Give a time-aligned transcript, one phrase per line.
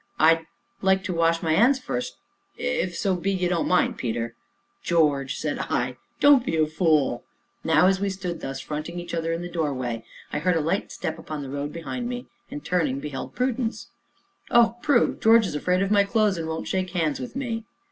[0.17, 0.47] "I'd
[0.81, 2.17] like to wash my 'ands first,
[2.57, 4.33] if so be you don't mind, Peter."
[4.81, 7.23] "George," said I, "don't be a fool!"
[7.63, 10.03] Now, as we stood thus, fronting each other in the doorway,
[10.33, 13.89] I heard a light step upon the road behind me, and, turning, beheld Prudence.
[14.49, 17.65] "Oh, Prue, George is afraid of my clothes, and won't shake hands with me!"